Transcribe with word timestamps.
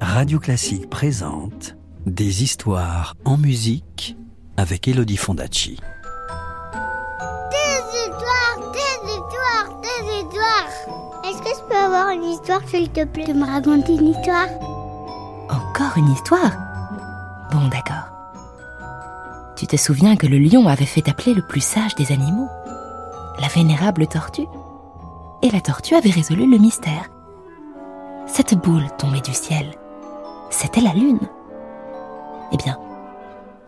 Radio 0.00 0.38
Classique 0.38 0.88
présente 0.90 1.76
Des 2.06 2.42
histoires 2.42 3.14
en 3.24 3.36
musique 3.36 4.16
avec 4.56 4.88
Elodie 4.88 5.16
Fondacci. 5.16 5.78
Des 7.50 7.82
histoires, 7.98 8.72
des 8.72 9.10
histoires, 9.10 9.80
des 9.80 10.12
histoires. 10.18 11.24
Est-ce 11.24 11.38
que 11.42 11.48
je 11.48 11.68
peux 11.68 11.76
avoir 11.76 12.10
une 12.10 12.24
histoire, 12.24 12.60
s'il 12.68 12.90
te 12.90 13.04
plaît, 13.04 13.26
de 13.26 13.32
me 13.32 13.46
raconter 13.46 13.94
une 13.94 14.08
histoire? 14.08 14.48
Encore 15.48 15.96
une 15.96 16.10
histoire? 16.10 16.52
Bon, 17.52 17.68
d'accord. 17.68 18.08
Tu 19.56 19.66
te 19.66 19.76
souviens 19.76 20.16
que 20.16 20.26
le 20.26 20.38
lion 20.38 20.68
avait 20.68 20.86
fait 20.86 21.08
appeler 21.08 21.34
le 21.34 21.42
plus 21.42 21.62
sage 21.62 21.94
des 21.94 22.12
animaux? 22.12 22.48
La 23.40 23.48
vénérable 23.48 24.06
tortue? 24.06 24.46
Et 25.42 25.50
la 25.50 25.60
tortue 25.60 25.94
avait 25.94 26.10
résolu 26.10 26.50
le 26.50 26.58
mystère. 26.58 27.08
Cette 28.26 28.54
boule 28.54 28.90
tombée 28.96 29.20
du 29.20 29.34
ciel, 29.34 29.74
c'était 30.50 30.80
la 30.80 30.92
lune. 30.94 31.28
Eh 32.52 32.56
bien, 32.56 32.78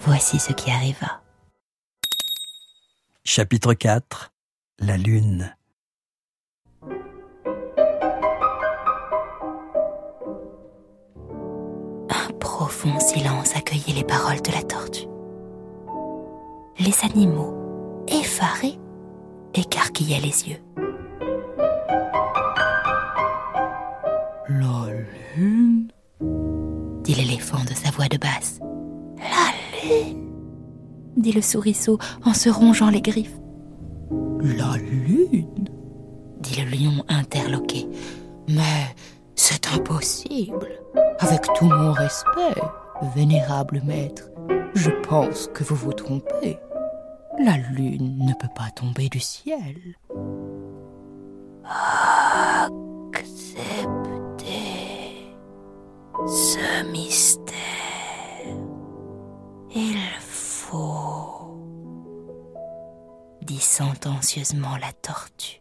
voici 0.00 0.38
ce 0.38 0.52
qui 0.52 0.70
arriva. 0.70 1.20
Chapitre 3.24 3.74
4 3.74 4.32
La 4.80 4.96
lune. 4.96 5.54
Un 12.08 12.32
profond 12.40 12.98
silence 13.00 13.56
accueillit 13.56 13.92
les 13.92 14.04
paroles 14.04 14.42
de 14.42 14.52
la 14.52 14.62
tortue. 14.62 15.06
Les 16.78 17.04
animaux, 17.04 18.04
effarés, 18.08 18.78
écarquillaient 19.54 20.20
les 20.20 20.48
yeux. 20.48 20.62
De 28.04 28.18
basse. 28.18 28.60
La 29.18 29.52
lune 29.82 30.30
dit 31.16 31.32
le 31.32 31.42
souriceau 31.42 31.98
en 32.24 32.34
se 32.34 32.48
rongeant 32.48 32.90
les 32.90 33.00
griffes. 33.00 33.38
La 34.42 34.76
lune 34.76 35.68
dit 36.40 36.62
le 36.62 36.70
lion 36.70 37.04
interloqué. 37.08 37.88
Mais 38.48 38.94
c'est 39.34 39.72
impossible. 39.74 40.68
Avec 41.18 41.42
tout 41.54 41.64
mon 41.64 41.92
respect, 41.92 42.60
vénérable 43.14 43.82
maître, 43.84 44.30
je 44.74 44.90
pense 45.08 45.48
que 45.54 45.64
vous 45.64 45.74
vous 45.74 45.92
trompez. 45.92 46.58
La 47.44 47.56
lune 47.56 48.18
ne 48.18 48.32
peut 48.34 48.52
pas 48.54 48.70
tomber 48.74 49.08
du 49.08 49.20
ciel. 49.20 49.76
Acceptez 53.14 54.44
ce 56.26 56.90
mystère. 56.92 57.65
Sentencieusement 63.76 64.78
la 64.80 64.90
tortue. 65.02 65.60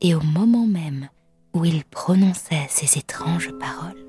Et 0.00 0.14
au 0.14 0.22
moment 0.22 0.66
même 0.66 1.08
où 1.52 1.66
il 1.66 1.84
prononçait 1.84 2.66
ces 2.70 2.98
étranges 2.98 3.50
paroles, 3.58 4.06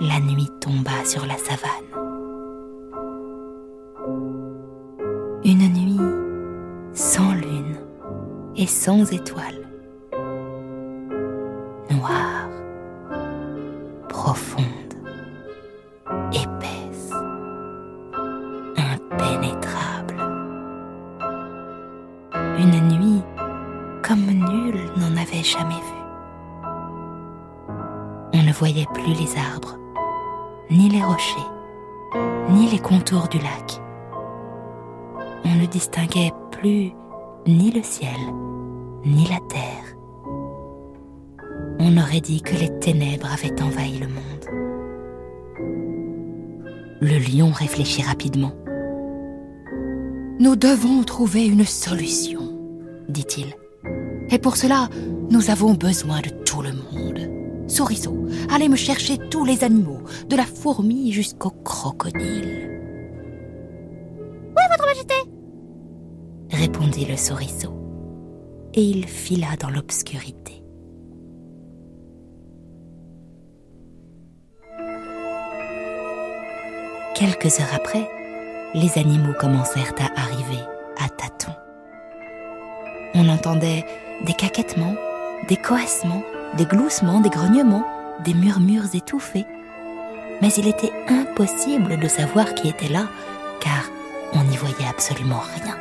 la 0.00 0.20
nuit 0.20 0.48
tomba 0.60 1.04
sur 1.04 1.26
la 1.26 1.36
savane. 1.36 1.90
Une 5.44 5.72
nuit 5.72 6.94
sans 6.94 7.34
lune 7.34 7.80
et 8.54 8.68
sans 8.68 9.12
étoiles. 9.12 9.66
Noire, 11.90 12.48
profonde, 14.08 14.79
comme 24.10 24.26
nul 24.26 24.74
n'en 24.96 25.12
avait 25.12 25.44
jamais 25.44 25.72
vu. 25.72 26.00
On 28.34 28.42
ne 28.42 28.52
voyait 28.52 28.88
plus 28.92 29.14
les 29.14 29.36
arbres, 29.54 29.78
ni 30.68 30.88
les 30.88 31.00
rochers, 31.00 31.48
ni 32.48 32.68
les 32.68 32.80
contours 32.80 33.28
du 33.28 33.38
lac. 33.38 33.80
On 35.44 35.54
ne 35.54 35.66
distinguait 35.66 36.32
plus 36.50 36.90
ni 37.46 37.70
le 37.70 37.84
ciel, 37.84 38.18
ni 39.04 39.28
la 39.28 39.38
terre. 39.48 39.94
On 41.78 41.96
aurait 41.96 42.20
dit 42.20 42.42
que 42.42 42.56
les 42.56 42.80
ténèbres 42.80 43.32
avaient 43.32 43.62
envahi 43.62 44.00
le 44.00 44.08
monde. 44.08 44.44
Le 47.00 47.18
lion 47.18 47.52
réfléchit 47.52 48.02
rapidement, 48.02 48.54
Nous 50.40 50.56
devons 50.56 51.04
trouver 51.04 51.46
une 51.46 51.64
solution, 51.64 52.40
dit-il. 53.08 53.59
Et 54.30 54.38
pour 54.38 54.56
cela, 54.56 54.88
nous 55.30 55.50
avons 55.50 55.74
besoin 55.74 56.20
de 56.20 56.30
tout 56.44 56.62
le 56.62 56.72
monde. 56.72 57.68
Souriceau, 57.68 58.26
allez 58.50 58.68
me 58.68 58.76
chercher 58.76 59.18
tous 59.30 59.44
les 59.44 59.64
animaux, 59.64 60.02
de 60.28 60.36
la 60.36 60.44
fourmi 60.44 61.12
jusqu'au 61.12 61.50
crocodile. 61.50 62.70
répondit 66.60 67.06
le 67.06 67.16
souriceau. 67.16 67.74
Et 68.74 68.82
il 68.82 69.06
fila 69.06 69.56
dans 69.58 69.70
l'obscurité. 69.70 70.62
Quelques 77.14 77.60
heures 77.60 77.74
après, 77.74 78.08
les 78.74 78.98
animaux 78.98 79.34
commencèrent 79.38 79.94
à 79.98 80.20
arriver 80.20 80.62
à 80.98 81.08
tâtons. 81.08 81.69
On 83.14 83.28
entendait 83.28 83.84
des 84.24 84.34
caquettements, 84.34 84.94
des 85.48 85.56
coassements, 85.56 86.22
des 86.56 86.64
gloussements, 86.64 87.20
des 87.20 87.30
grognements, 87.30 87.86
des 88.24 88.34
murmures 88.34 88.94
étouffés. 88.94 89.46
Mais 90.40 90.52
il 90.54 90.68
était 90.68 90.92
impossible 91.08 91.98
de 91.98 92.08
savoir 92.08 92.54
qui 92.54 92.68
était 92.68 92.88
là, 92.88 93.08
car 93.60 93.90
on 94.32 94.44
n'y 94.44 94.56
voyait 94.56 94.88
absolument 94.88 95.42
rien. 95.56 95.76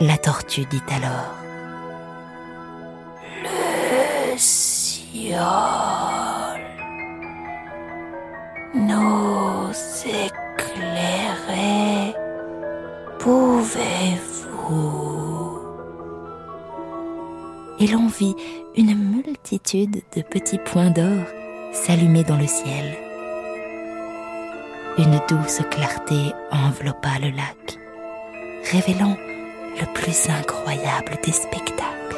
La 0.00 0.18
tortue 0.18 0.66
dit 0.66 0.82
alors 0.94 1.34
Le 3.42 4.36
Et 17.84 17.86
l'on 17.86 18.06
vit 18.06 18.34
une 18.76 18.94
multitude 18.94 20.00
de 20.16 20.22
petits 20.22 20.56
points 20.56 20.88
d'or 20.88 21.26
s'allumer 21.70 22.24
dans 22.24 22.38
le 22.38 22.46
ciel. 22.46 22.96
Une 24.96 25.20
douce 25.28 25.60
clarté 25.70 26.32
enveloppa 26.50 27.18
le 27.20 27.28
lac, 27.28 27.78
révélant 28.72 29.18
le 29.78 29.92
plus 29.92 30.30
incroyable 30.30 31.18
des 31.22 31.32
spectacles. 31.32 32.16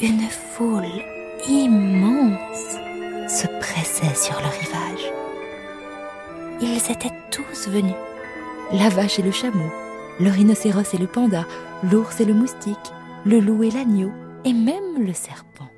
Une 0.00 0.28
foule 0.28 0.82
immense 1.48 2.78
se 3.28 3.46
pressait 3.60 4.16
sur 4.16 4.40
le 4.40 4.48
rivage. 4.48 5.12
Ils 6.60 6.90
étaient 6.90 7.14
tous 7.30 7.68
venus. 7.68 7.94
La 8.72 8.88
vache 8.88 9.20
et 9.20 9.22
le 9.22 9.30
chameau, 9.30 9.70
le 10.18 10.30
rhinocéros 10.30 10.94
et 10.94 10.98
le 10.98 11.06
panda, 11.06 11.44
l'ours 11.84 12.20
et 12.20 12.24
le 12.24 12.34
moustique, 12.34 12.93
le 13.24 13.40
loup 13.40 13.62
et 13.62 13.70
l'agneau, 13.70 14.12
et 14.44 14.52
même 14.52 15.04
le 15.04 15.14
serpent. 15.14 15.68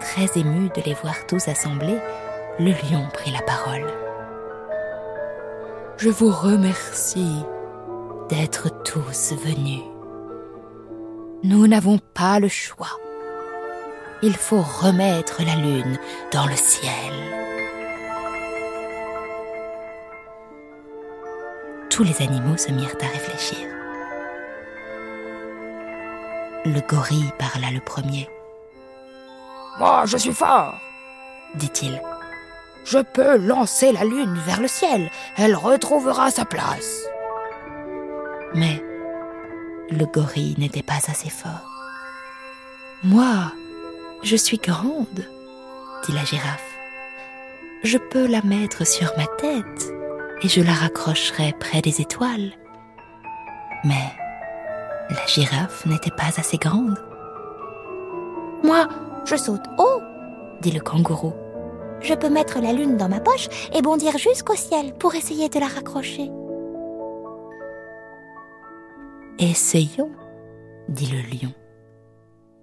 Très 0.00 0.38
ému 0.38 0.68
de 0.76 0.82
les 0.84 0.94
voir 0.94 1.26
tous 1.26 1.48
assemblés, 1.48 1.98
le 2.58 2.70
lion 2.70 3.08
prit 3.12 3.32
la 3.32 3.42
parole. 3.42 3.86
Je 5.96 6.10
vous 6.10 6.30
remercie 6.30 7.42
d'être 8.28 8.82
tous 8.82 9.32
venus. 9.32 9.82
Nous 11.42 11.66
n'avons 11.66 11.98
pas 11.98 12.38
le 12.38 12.48
choix. 12.48 12.98
Il 14.22 14.34
faut 14.34 14.62
remettre 14.62 15.42
la 15.44 15.56
lune 15.56 15.98
dans 16.32 16.46
le 16.46 16.56
ciel. 16.56 17.12
Tous 21.90 22.02
les 22.02 22.22
animaux 22.22 22.56
se 22.56 22.72
mirent 22.72 22.96
à 23.00 23.06
réfléchir. 23.06 23.83
Le 26.66 26.80
gorille 26.80 27.30
parla 27.38 27.70
le 27.70 27.80
premier, 27.80 28.26
Moi, 29.78 30.04
je 30.06 30.16
suis 30.16 30.32
fort, 30.32 30.74
dit-il. 31.56 32.00
Je 32.86 33.00
peux 33.00 33.36
lancer 33.36 33.92
la 33.92 34.04
lune 34.04 34.38
vers 34.46 34.62
le 34.62 34.68
ciel. 34.68 35.10
Elle 35.36 35.56
retrouvera 35.56 36.30
sa 36.30 36.46
place. 36.46 37.02
Mais 38.54 38.82
le 39.90 40.06
gorille 40.06 40.54
n'était 40.56 40.82
pas 40.82 41.00
assez 41.06 41.28
fort. 41.28 41.70
Moi, 43.02 43.52
je 44.22 44.36
suis 44.36 44.58
grande, 44.58 45.28
dit 46.06 46.12
la 46.12 46.24
girafe. 46.24 46.64
Je 47.82 47.98
peux 47.98 48.26
la 48.26 48.40
mettre 48.40 48.86
sur 48.86 49.12
ma 49.18 49.26
tête 49.36 49.92
et 50.40 50.48
je 50.48 50.62
la 50.62 50.72
raccrocherai 50.72 51.54
près 51.60 51.82
des 51.82 52.00
étoiles. 52.00 52.52
Mais 53.84 54.12
la 55.10 55.26
girafe 55.26 55.86
n'était 55.86 56.10
pas 56.10 56.38
assez 56.38 56.56
grande. 56.56 56.98
Moi, 58.62 58.88
je 59.24 59.36
saute 59.36 59.66
haut, 59.78 60.00
dit 60.60 60.72
le 60.72 60.80
kangourou. 60.80 61.34
Je 62.00 62.14
peux 62.14 62.28
mettre 62.28 62.60
la 62.60 62.72
lune 62.72 62.96
dans 62.96 63.08
ma 63.08 63.20
poche 63.20 63.48
et 63.72 63.82
bondir 63.82 64.18
jusqu'au 64.18 64.56
ciel 64.56 64.94
pour 64.94 65.14
essayer 65.14 65.48
de 65.48 65.58
la 65.58 65.66
raccrocher. 65.66 66.30
Essayons, 69.38 70.10
dit 70.88 71.06
le 71.06 71.20
lion. 71.20 71.52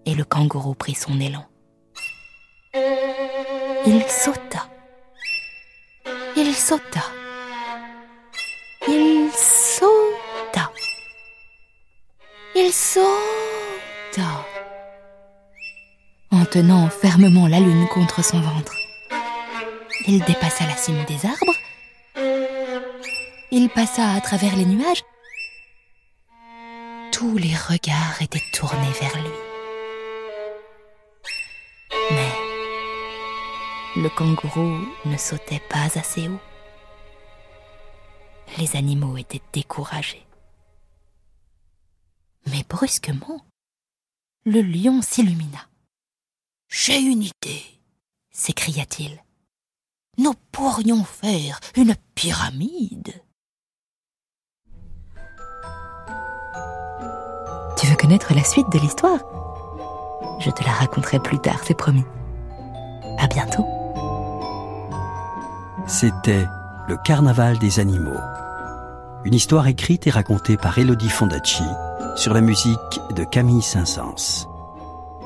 Et 0.06 0.16
le 0.16 0.24
kangourou 0.24 0.74
prit 0.74 0.96
son 0.96 1.20
élan. 1.20 1.46
Il 3.86 4.04
sauta. 4.08 4.68
Il 6.36 6.54
sauta. 6.54 7.02
Sauta. 12.72 14.46
En 16.32 16.46
tenant 16.46 16.90
fermement 16.90 17.48
la 17.48 17.60
lune 17.60 17.86
contre 17.90 18.24
son 18.24 18.40
ventre. 18.40 18.74
Il 20.08 20.24
dépassa 20.24 20.66
la 20.66 20.78
cime 20.78 21.04
des 21.06 21.26
arbres. 21.26 21.54
Il 23.52 23.70
passa 23.70 24.14
à 24.14 24.22
travers 24.22 24.56
les 24.56 24.66
nuages. 24.66 25.04
Tous 27.12 27.38
les 27.38 27.54
regards 27.54 28.22
étaient 28.22 28.40
tournés 28.54 28.94
vers 29.02 29.18
lui. 29.22 29.32
Mais 32.12 32.32
le 33.98 34.10
kangourou 34.10 34.80
ne 35.06 35.18
sautait 35.18 35.62
pas 35.70 36.00
assez 36.00 36.30
haut. 36.30 36.40
Les 38.58 38.78
animaux 38.78 39.18
étaient 39.18 39.42
découragés. 39.52 40.26
Mais 42.48 42.64
brusquement, 42.68 43.46
le 44.46 44.62
lion 44.62 45.02
s'illumina. 45.02 45.60
J'ai 46.70 47.00
une 47.00 47.24
idée, 47.24 47.64
s'écria-t-il. 48.32 49.22
Nous 50.18 50.34
pourrions 50.52 51.04
faire 51.04 51.60
une 51.76 51.96
pyramide. 52.16 53.14
Tu 57.78 57.88
veux 57.88 57.96
connaître 57.96 58.34
la 58.34 58.44
suite 58.44 58.70
de 58.72 58.80
l'histoire? 58.80 59.20
Je 60.40 60.50
te 60.50 60.64
la 60.64 60.72
raconterai 60.72 61.20
plus 61.20 61.40
tard, 61.40 61.62
c'est 61.64 61.78
promis. 61.78 62.06
À 63.20 63.28
bientôt. 63.28 63.66
C'était 65.88 66.46
Le 66.88 66.98
Carnaval 67.04 67.60
des 67.60 67.80
animaux. 67.80 68.20
Une 69.24 69.36
histoire 69.36 69.68
écrite 69.68 70.08
et 70.08 70.10
racontée 70.10 70.58
par 70.58 70.80
Elodie 70.80 71.10
Fondacci 71.10 71.64
sur 72.16 72.34
la 72.34 72.42
musique 72.42 73.00
de 73.16 73.24
Camille 73.24 73.62
Saint-Saëns. 73.62 74.48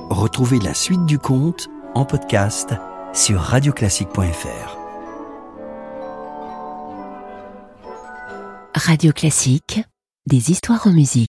Retrouvez 0.10 0.60
la 0.60 0.74
suite 0.74 1.06
du 1.06 1.18
conte 1.18 1.70
en 1.94 2.04
podcast 2.04 2.74
sur 3.14 3.40
radioclassique.fr. 3.40 4.78
Radio 8.76 9.14
Classique, 9.14 9.82
des 10.28 10.52
histoires 10.52 10.86
en 10.88 10.92
musique. 10.92 11.25